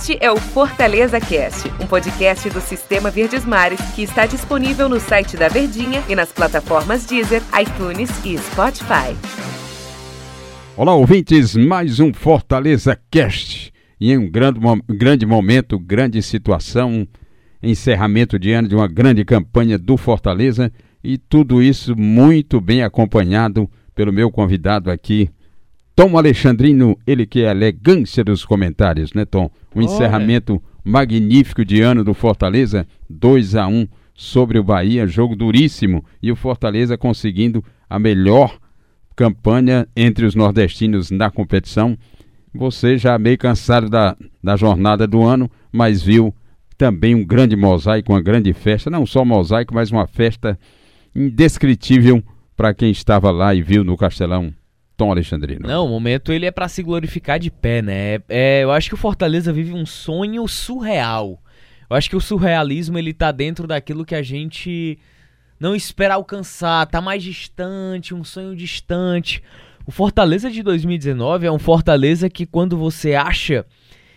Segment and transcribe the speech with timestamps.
[0.00, 5.00] Este é o Fortaleza Cast, um podcast do Sistema Verdes Mares que está disponível no
[5.00, 9.16] site da Verdinha e nas plataformas Deezer, iTunes e Spotify.
[10.76, 13.72] Olá, ouvintes, mais um Fortaleza Cast.
[14.00, 17.04] E em um grande, grande momento, grande situação,
[17.60, 20.72] encerramento de ano de uma grande campanha do Fortaleza
[21.02, 25.28] e tudo isso muito bem acompanhado pelo meu convidado aqui,
[25.98, 29.50] Tom Alexandrino, ele que é a elegância dos comentários, né, Tom?
[29.74, 36.04] Um encerramento magnífico de ano do Fortaleza, 2 a 1 sobre o Bahia, jogo duríssimo,
[36.22, 38.60] e o Fortaleza conseguindo a melhor
[39.16, 41.98] campanha entre os nordestinos na competição.
[42.54, 46.32] Você já meio cansado da, da jornada do ano, mas viu
[46.76, 50.56] também um grande mosaico, uma grande festa, não só mosaico, mas uma festa
[51.12, 52.22] indescritível
[52.56, 54.54] para quem estava lá e viu no Castelão.
[54.98, 55.68] Tom Alexandrino.
[55.68, 58.20] Não, o momento ele é para se glorificar de pé, né?
[58.28, 61.40] É, eu acho que o Fortaleza vive um sonho surreal.
[61.88, 64.98] Eu acho que o surrealismo ele tá dentro daquilo que a gente
[65.60, 69.40] não espera alcançar, tá mais distante, um sonho distante.
[69.86, 73.64] O Fortaleza de 2019 é um Fortaleza que quando você acha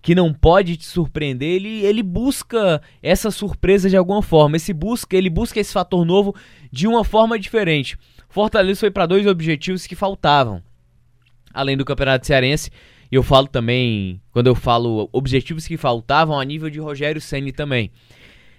[0.00, 4.56] que não pode te surpreender, ele, ele busca essa surpresa de alguma forma.
[4.56, 6.34] Esse busca, ele busca esse fator novo
[6.72, 7.96] de uma forma diferente.
[8.32, 10.62] Fortaleza foi para dois objetivos que faltavam.
[11.52, 12.70] Além do Campeonato Cearense,
[13.10, 17.90] eu falo também, quando eu falo objetivos que faltavam a nível de Rogério Ceni também,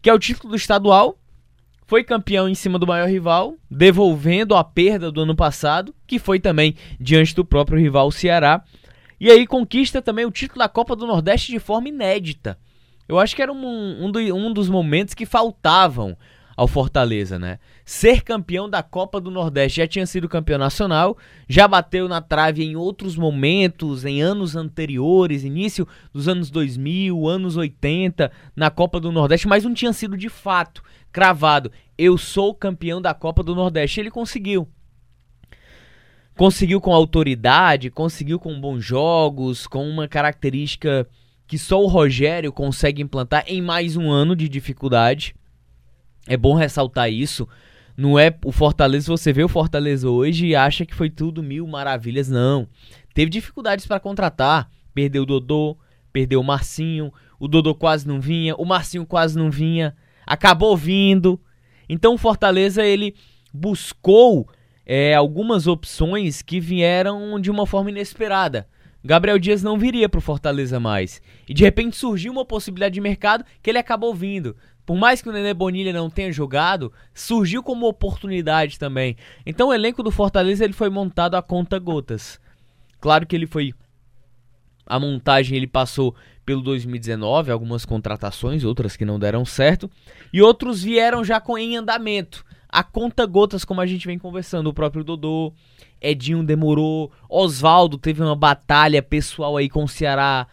[0.00, 1.18] que é o título do estadual.
[1.84, 6.38] Foi campeão em cima do maior rival, devolvendo a perda do ano passado, que foi
[6.38, 8.62] também diante do próprio rival Ceará.
[9.18, 12.56] E aí conquista também o título da Copa do Nordeste de forma inédita.
[13.08, 16.16] Eu acho que era um, um, do, um dos momentos que faltavam
[16.56, 17.58] ao Fortaleza, né?
[17.84, 22.64] Ser campeão da Copa do Nordeste já tinha sido campeão nacional, já bateu na trave
[22.64, 29.12] em outros momentos, em anos anteriores, início dos anos 2000, anos 80, na Copa do
[29.12, 30.82] Nordeste, mas não tinha sido de fato
[31.12, 31.70] cravado.
[31.98, 34.00] Eu sou campeão da Copa do Nordeste.
[34.00, 34.68] Ele conseguiu.
[36.36, 41.08] Conseguiu com autoridade, conseguiu com bons jogos, com uma característica
[41.46, 45.34] que só o Rogério consegue implantar em mais um ano de dificuldade.
[46.26, 47.48] É bom ressaltar isso.
[47.96, 51.66] Não é o Fortaleza, você vê o Fortaleza hoje e acha que foi tudo mil
[51.66, 52.68] maravilhas, não.
[53.14, 55.78] Teve dificuldades para contratar, perdeu o Dodô,
[56.12, 57.10] perdeu o Marcinho,
[57.40, 61.40] o Dodô quase não vinha, o Marcinho quase não vinha, acabou vindo.
[61.88, 63.14] Então o Fortaleza ele
[63.52, 64.46] buscou
[64.84, 68.68] é, algumas opções que vieram de uma forma inesperada.
[69.02, 71.22] Gabriel Dias não viria para o Fortaleza mais.
[71.48, 74.54] E de repente surgiu uma possibilidade de mercado que ele acabou vindo
[74.86, 79.16] por mais que o Nenê Bonilha não tenha jogado, surgiu como oportunidade também.
[79.44, 82.40] Então o elenco do Fortaleza ele foi montado a conta gotas.
[83.00, 83.74] Claro que ele foi
[84.86, 86.14] a montagem ele passou
[86.44, 89.90] pelo 2019, algumas contratações, outras que não deram certo,
[90.32, 92.44] e outros vieram já com em andamento.
[92.68, 95.52] A conta gotas, como a gente vem conversando, o próprio Dodô,
[96.00, 100.46] Edinho demorou, Oswaldo teve uma batalha pessoal aí com o Ceará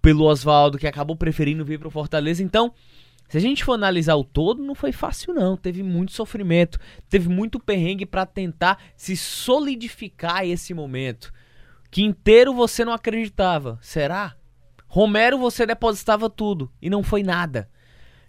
[0.00, 2.42] pelo Oswaldo, que acabou preferindo vir para o Fortaleza.
[2.42, 2.72] Então,
[3.28, 6.78] se a gente for analisar o todo, não foi fácil não, teve muito sofrimento,
[7.08, 11.32] teve muito perrengue para tentar se solidificar esse momento.
[11.90, 14.36] Que inteiro você não acreditava, será?
[14.86, 17.68] Romero você depositava tudo e não foi nada.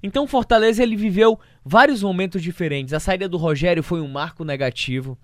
[0.01, 2.93] Então o Fortaleza ele viveu vários momentos diferentes.
[2.93, 5.17] A saída do Rogério foi um marco negativo.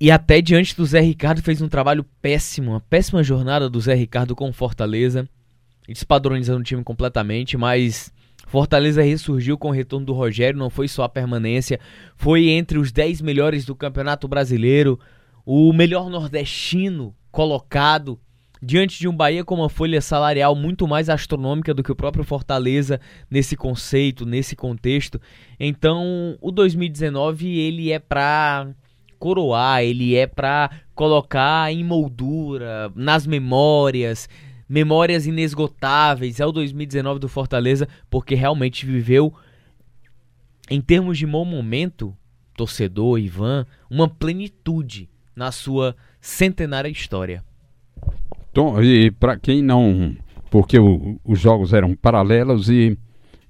[0.00, 3.94] E até diante do Zé Ricardo fez um trabalho péssimo, uma péssima jornada do Zé
[3.94, 5.28] Ricardo com Fortaleza
[5.88, 8.12] despadronizando o time completamente, mas
[8.46, 11.80] Fortaleza ressurgiu com o retorno do Rogério, não foi só a permanência,
[12.16, 14.98] foi entre os 10 melhores do Campeonato Brasileiro,
[15.44, 18.20] o melhor nordestino colocado
[18.62, 22.22] diante de um Bahia com uma folha salarial muito mais astronômica do que o próprio
[22.22, 25.20] Fortaleza nesse conceito, nesse contexto.
[25.58, 28.68] Então, o 2019 ele é para
[29.18, 34.28] coroar, ele é para colocar em moldura, nas memórias,
[34.72, 39.30] memórias inesgotáveis ao 2019 do Fortaleza, porque realmente viveu,
[40.70, 42.16] em termos de bom momento,
[42.56, 47.44] torcedor, Ivan, uma plenitude na sua centenária história.
[48.50, 50.16] Tom, e para quem não.
[50.50, 52.96] Porque o, os jogos eram paralelos e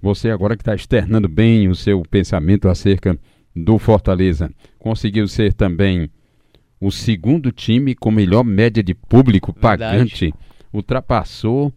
[0.00, 3.16] você agora que está externando bem o seu pensamento acerca
[3.54, 6.10] do Fortaleza, conseguiu ser também
[6.80, 9.84] o segundo time com melhor média de público Verdade.
[9.84, 10.34] pagante
[10.72, 11.72] ultrapassou,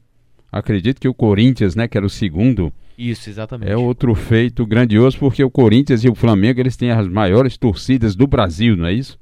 [0.52, 2.72] acredito que o Corinthians, né, que era o segundo.
[2.98, 3.72] Isso, exatamente.
[3.72, 8.16] É outro feito grandioso porque o Corinthians e o Flamengo, eles têm as maiores torcidas
[8.16, 9.20] do Brasil, não é isso?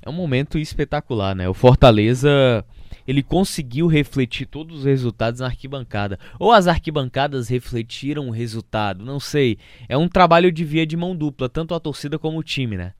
[0.00, 1.48] É um momento espetacular, né?
[1.48, 2.64] O Fortaleza
[3.06, 6.18] ele conseguiu refletir todos os resultados na arquibancada.
[6.38, 9.58] Ou as arquibancadas refletiram o resultado, não sei.
[9.88, 12.92] É um trabalho de via de mão dupla, tanto a torcida como o time, né?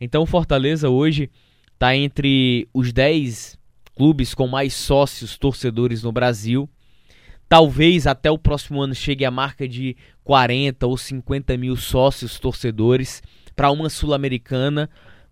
[0.00, 1.30] Então o Fortaleza hoje
[1.74, 3.58] está entre os 10
[3.96, 6.68] clubes com mais sócios torcedores no Brasil.
[7.48, 13.22] Talvez até o próximo ano chegue a marca de 40 ou 50 mil sócios torcedores
[13.56, 14.88] para uma Sul-Americana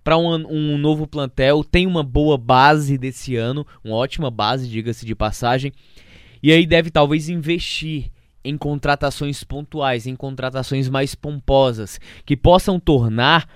[0.09, 5.05] para um, um, novo plantel, tem uma boa base desse ano, uma ótima base, diga-se
[5.05, 5.71] de passagem,
[6.43, 8.11] e aí deve talvez investir
[8.43, 13.47] em contratações pontuais, em contratações mais pomposas, que possam tornar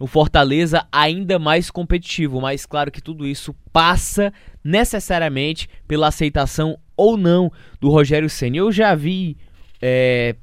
[0.00, 4.32] o Fortaleza ainda mais competitivo, mas claro que tudo isso passa
[4.62, 7.50] necessariamente pela aceitação ou não
[7.80, 8.56] do Rogério Senna.
[8.56, 9.36] Eu já vi
[9.80, 10.34] é,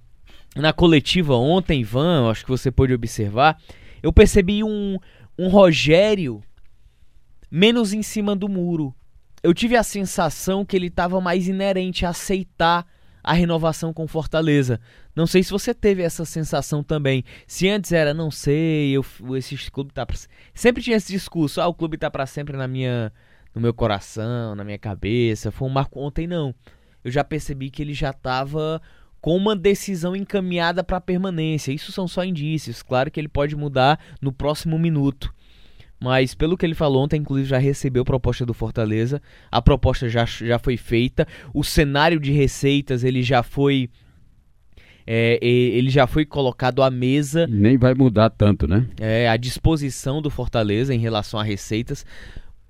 [0.56, 3.57] na coletiva ontem, Ivan, acho que você pôde observar,
[4.01, 4.98] eu percebi um,
[5.38, 6.42] um Rogério
[7.50, 8.94] menos em cima do muro.
[9.44, 12.86] Eu tive a sensação que ele estava mais inerente a aceitar
[13.23, 14.79] a renovação com Fortaleza.
[15.15, 17.23] Não sei se você teve essa sensação também.
[17.47, 20.18] Se antes era, não sei, eu, esse clube tá pra...
[20.53, 23.12] sempre tinha esse discurso, ah, o clube tá para sempre na minha
[23.53, 25.51] no meu coração, na minha cabeça.
[25.51, 26.56] Foi um marco ontem não.
[27.03, 28.81] Eu já percebi que ele já estava
[29.19, 31.71] com uma decisão encaminhada para permanência.
[31.71, 32.81] Isso são só indícios.
[32.81, 35.33] Claro que ele pode mudar no próximo minuto.
[36.01, 39.21] Mas pelo que ele falou ontem, inclusive já recebeu proposta do Fortaleza.
[39.51, 41.27] A proposta já, já foi feita.
[41.53, 43.88] O cenário de receitas ele já foi
[45.06, 47.45] é, ele já foi colocado à mesa.
[47.45, 48.88] Nem vai mudar tanto, né?
[49.00, 52.04] É, a disposição do Fortaleza em relação a receitas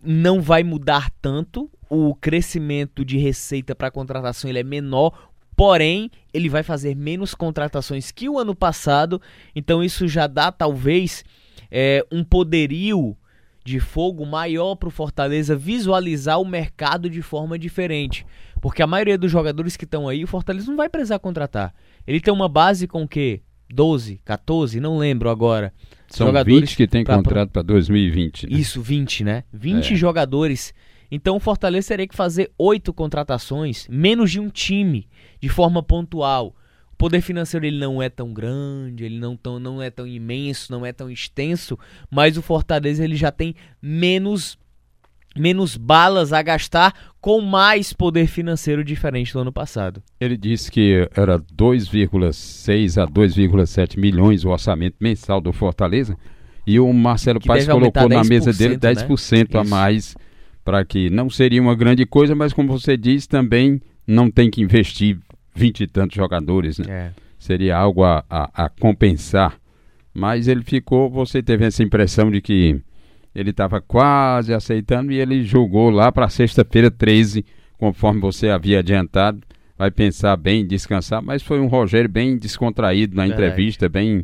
[0.03, 1.69] não vai mudar tanto.
[1.89, 8.09] O crescimento de receita para contratação ele é menor, Porém, ele vai fazer menos contratações
[8.09, 9.21] que o ano passado,
[9.55, 11.23] então isso já dá talvez
[11.69, 13.15] é, um poderio
[13.63, 18.25] de fogo maior para o Fortaleza visualizar o mercado de forma diferente.
[18.59, 21.73] Porque a maioria dos jogadores que estão aí, o Fortaleza não vai precisar contratar.
[22.05, 23.41] Ele tem uma base com o quê?
[23.73, 25.73] 12, 14, não lembro agora.
[26.09, 28.49] São jogadores 20 que tem pra, contrato para 2020.
[28.49, 28.57] Né?
[28.57, 29.43] Isso, 20, né?
[29.53, 29.95] 20 é.
[29.95, 30.73] jogadores.
[31.09, 35.07] Então o Fortaleza teria que fazer oito contratações, menos de um time
[35.39, 36.55] de forma pontual.
[36.93, 40.71] O poder financeiro ele não é tão grande, ele não, tão, não é tão imenso,
[40.71, 41.77] não é tão extenso,
[42.09, 44.59] mas o Fortaleza ele já tem menos
[45.35, 50.03] menos balas a gastar com mais poder financeiro diferente do ano passado.
[50.19, 56.17] Ele disse que era 2,6 a 2,7 milhões o orçamento mensal do Fortaleza
[56.65, 59.59] e o Marcelo que Paes colocou na mesa dele 10% né?
[59.59, 60.15] a mais
[60.63, 64.61] para que não seria uma grande coisa, mas como você diz, também não tem que
[64.61, 65.17] investir
[65.53, 66.85] vinte e tantos jogadores, né?
[66.89, 67.11] É.
[67.39, 69.57] Seria algo a, a, a, compensar.
[70.13, 72.79] Mas ele ficou, você teve essa impressão de que
[73.33, 77.45] ele estava quase aceitando e ele jogou lá para sexta-feira 13,
[77.77, 79.41] conforme você havia adiantado.
[79.77, 84.23] Vai pensar bem, descansar, mas foi um Rogério bem descontraído na entrevista, bem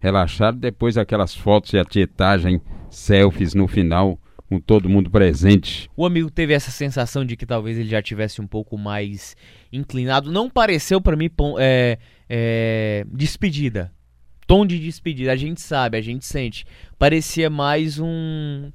[0.00, 0.58] relaxado.
[0.58, 4.18] Depois aquelas fotos e a tietagem, selfies no final,
[4.48, 5.90] com todo mundo presente.
[5.96, 9.36] O amigo teve essa sensação de que talvez ele já tivesse um pouco mais
[9.72, 10.30] inclinado.
[10.30, 11.98] Não pareceu para mim é,
[12.28, 13.92] é, despedida.
[14.46, 15.32] Tom de despedida.
[15.32, 16.64] A gente sabe, a gente sente.
[16.98, 18.70] Parecia mais um,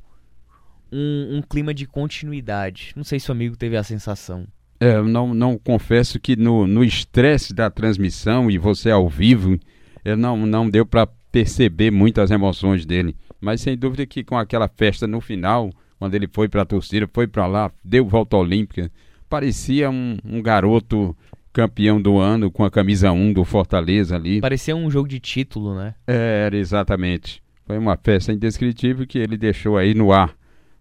[0.91, 2.91] um, um clima de continuidade.
[2.95, 4.45] Não sei se o amigo teve a sensação.
[4.79, 9.57] É, eu não, não confesso que no estresse da transmissão e você ao vivo,
[10.03, 13.15] eu não, não deu para perceber muitas emoções dele.
[13.41, 17.09] Mas sem dúvida que com aquela festa no final, quando ele foi para a torcida,
[17.11, 18.91] foi para lá, deu volta olímpica,
[19.27, 21.17] parecia um, um, garoto
[21.51, 24.39] campeão do ano com a camisa 1 do Fortaleza ali.
[24.39, 25.95] Parecia um jogo de título, né?
[26.05, 27.41] É, era exatamente.
[27.65, 30.35] Foi uma festa indescritível que ele deixou aí no ar.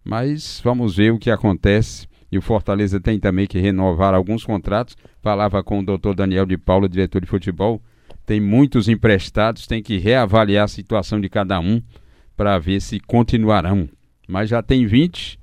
[0.04, 2.06] Mas vamos ver o que acontece.
[2.32, 4.96] E o Fortaleza tem também que renovar alguns contratos.
[5.22, 7.80] Falava com o doutor Daniel de Paula, diretor de futebol.
[8.24, 11.82] Tem muitos emprestados, tem que reavaliar a situação de cada um
[12.40, 13.87] para ver se continuarão.
[14.26, 15.38] Mas já tem 20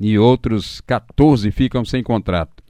[0.00, 2.64] e outros 14 ficam sem contrato.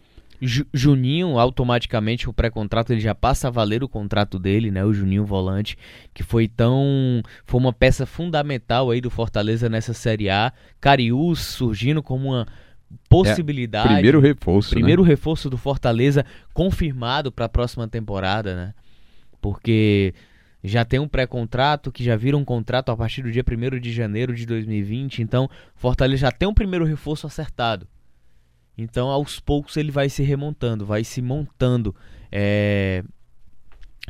[0.74, 4.84] Juninho, automaticamente o pré-contrato ele já passa a valer o contrato dele, né?
[4.84, 5.78] O Juninho Volante,
[6.12, 7.22] que foi tão.
[7.46, 10.52] Foi uma peça fundamental aí do Fortaleza nessa Série A.
[10.78, 12.46] Cariús surgindo como uma
[13.08, 13.88] possibilidade.
[13.88, 14.68] É, primeiro reforço.
[14.68, 15.08] Primeiro né?
[15.08, 18.74] reforço do Fortaleza confirmado para a próxima temporada, né?
[19.40, 20.12] Porque
[20.64, 23.92] já tem um pré-contrato, que já vira um contrato a partir do dia 1 de
[23.92, 25.20] janeiro de 2020.
[25.20, 27.86] Então, Fortaleza já tem um primeiro reforço acertado.
[28.76, 31.94] Então, aos poucos, ele vai se remontando, vai se montando
[32.32, 33.04] é,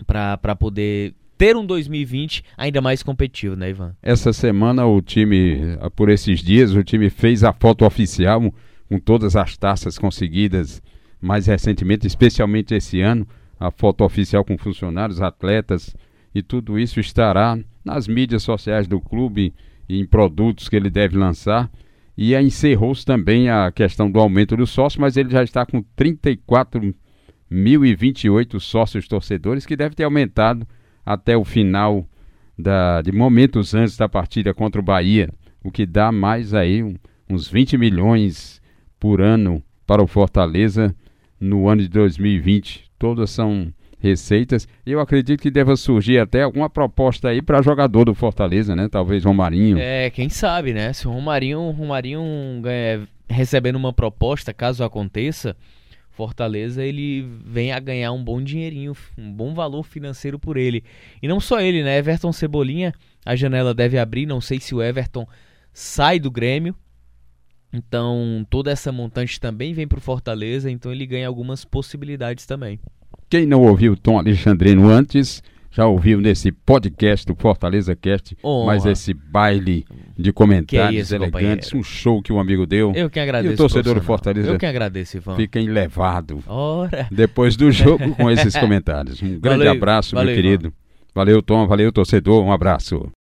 [0.06, 3.96] para poder ter um 2020 ainda mais competitivo, né, Ivan?
[4.00, 8.40] Essa semana, o time, por esses dias, o time fez a foto oficial
[8.88, 10.80] com todas as taças conseguidas
[11.20, 13.26] mais recentemente, especialmente esse ano,
[13.58, 15.96] a foto oficial com funcionários, atletas
[16.34, 19.52] e tudo isso estará nas mídias sociais do clube
[19.88, 21.70] em produtos que ele deve lançar.
[22.16, 28.60] E encerrou-se também a questão do aumento do sócio, mas ele já está com 34.028
[28.60, 30.66] sócios torcedores, que deve ter aumentado
[31.04, 32.06] até o final
[32.56, 35.28] da, de momentos antes da partida contra o Bahia,
[35.62, 36.94] o que dá mais aí um,
[37.28, 38.62] uns 20 milhões
[38.98, 40.96] por ano para o Fortaleza
[41.38, 42.90] no ano de 2020.
[42.98, 43.70] Todas são
[44.04, 44.68] receitas.
[44.84, 48.88] Eu acredito que deva surgir até alguma proposta aí para jogador do Fortaleza, né?
[48.88, 49.78] Talvez Romarinho.
[49.78, 50.92] É, quem sabe, né?
[50.92, 52.22] Se o Romarinho, Romarinho
[52.66, 55.56] é, recebendo uma proposta, caso aconteça,
[56.10, 60.84] Fortaleza ele vem a ganhar um bom dinheirinho, um bom valor financeiro por ele.
[61.20, 61.98] E não só ele, né?
[61.98, 62.94] Everton Cebolinha,
[63.24, 65.26] a janela deve abrir, não sei se o Everton
[65.72, 66.76] sai do Grêmio.
[67.72, 72.78] Então, toda essa montante também vem para o Fortaleza, então ele ganha algumas possibilidades também.
[73.28, 78.66] Quem não ouviu Tom Alexandrino antes, já ouviu nesse podcast do Fortaleza Cast, Honra.
[78.66, 79.84] mas esse baile
[80.16, 81.78] de comentários isso, elegantes, companheiro.
[81.78, 82.92] um show que um amigo deu.
[82.94, 83.52] Eu que agradeço.
[83.52, 84.02] E o torcedor do.
[84.02, 85.34] Fortaleza Eu que agradeço, Ivan.
[85.34, 87.08] fica enlevado Ora.
[87.10, 89.20] depois do jogo com esses comentários.
[89.20, 90.72] Um grande Valeu, abraço, valeu, meu querido.
[91.14, 91.66] Valeu, Tom.
[91.66, 92.44] Valeu, torcedor.
[92.44, 93.08] Um abraço.